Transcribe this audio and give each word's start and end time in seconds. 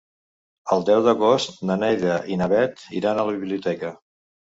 El 0.75 0.85
deu 0.89 1.01
d'agost 1.07 1.59
na 1.69 1.75
Neida 1.81 2.15
i 2.31 2.37
na 2.39 2.47
Bet 2.55 2.81
iran 3.01 3.21
a 3.21 3.27
la 3.29 3.37
biblioteca. 3.37 3.93